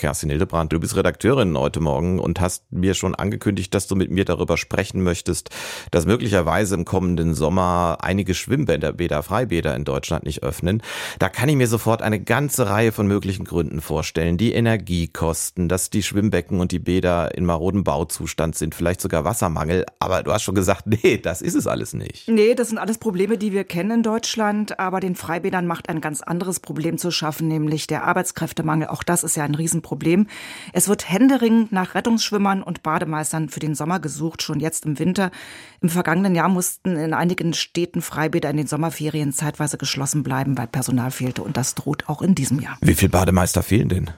[0.00, 4.10] Kerstin Hildebrand, du bist Redakteurin heute Morgen und hast mir schon angekündigt, dass du mit
[4.10, 5.50] mir darüber sprechen möchtest,
[5.90, 10.82] dass möglicherweise im kommenden Sommer einige Schwimmbäder, Bäder, Freibäder in Deutschland nicht öffnen.
[11.18, 14.38] Da kann ich mir sofort eine ganze Reihe von möglichen Gründen vorstellen.
[14.38, 19.84] Die Energiekosten, dass die Schwimmbecken und die Bäder in marodem Bauzustand sind, vielleicht sogar Wassermangel.
[19.98, 22.26] Aber du hast schon gesagt, nee, das ist es alles nicht.
[22.26, 24.78] Nee, das sind alles Probleme, die wir kennen in Deutschland.
[24.78, 28.88] Aber den Freibädern macht ein ganz anderes Problem zu schaffen, nämlich der Arbeitskräftemangel.
[28.88, 29.89] Auch das ist ja ein Riesenproblem.
[29.90, 30.28] Problem.
[30.72, 35.32] Es wird händeringend nach Rettungsschwimmern und Bademeistern für den Sommer gesucht, schon jetzt im Winter.
[35.80, 40.68] Im vergangenen Jahr mussten in einigen Städten Freibäder in den Sommerferien zeitweise geschlossen bleiben, weil
[40.68, 41.42] Personal fehlte.
[41.42, 42.78] Und das droht auch in diesem Jahr.
[42.82, 44.10] Wie viele Bademeister fehlen denn?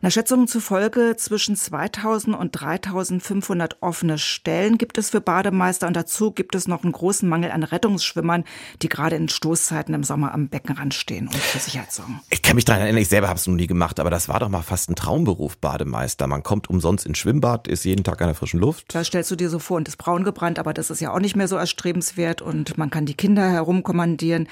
[0.00, 5.86] Nach Schätzungen zufolge zwischen 2000 und 3500 offene Stellen gibt es für Bademeister.
[5.86, 8.44] Und dazu gibt es noch einen großen Mangel an Rettungsschwimmern,
[8.80, 12.20] die gerade in Stoßzeiten im Sommer am Beckenrand stehen und für Sicherheit sorgen.
[12.30, 14.40] Ich kann mich daran erinnern, ich selber habe es noch nie gemacht, aber das war
[14.40, 16.28] doch mal fast ein Traum Traumberuf Bademeister.
[16.28, 18.94] Man kommt umsonst ins Schwimmbad, ist jeden Tag an der frischen Luft.
[18.94, 21.18] Das stellst du dir so vor und ist braun gebrannt, aber das ist ja auch
[21.18, 24.46] nicht mehr so erstrebenswert und man kann die Kinder herumkommandieren.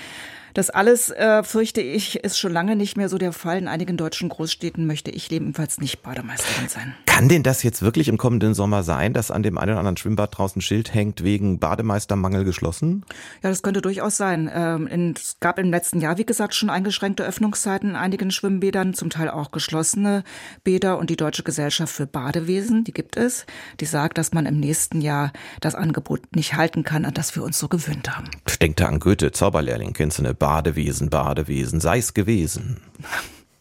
[0.56, 3.58] Das alles, äh, fürchte ich, ist schon lange nicht mehr so der Fall.
[3.58, 6.94] In einigen deutschen Großstädten möchte ich ebenfalls nicht Bademeisterin sein.
[7.04, 9.98] Kann denn das jetzt wirklich im kommenden Sommer sein, dass an dem einen oder anderen
[9.98, 13.04] Schwimmbad draußen Schild hängt, wegen Bademeistermangel geschlossen?
[13.42, 14.50] Ja, das könnte durchaus sein.
[14.50, 19.10] Ähm, es gab im letzten Jahr, wie gesagt, schon eingeschränkte Öffnungszeiten in einigen Schwimmbädern, zum
[19.10, 20.24] Teil auch geschlossene
[20.64, 23.44] Bäder und die Deutsche Gesellschaft für Badewesen, die gibt es,
[23.80, 27.42] die sagt, dass man im nächsten Jahr das Angebot nicht halten kann, an das wir
[27.42, 28.30] uns so gewöhnt haben.
[28.48, 32.76] Ich denke da an Goethe, Zauberlehrling, kennst du eine Badewesen, Badewesen, sei's gewesen.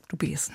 [0.07, 0.53] Du Besen.